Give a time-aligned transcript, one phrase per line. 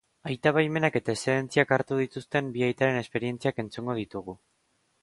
[0.27, 4.39] Aita baimenak eta eszedentziak hartu dituzten bi aitaren esperientziak entzungo ditugu.